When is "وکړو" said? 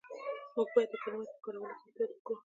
2.13-2.35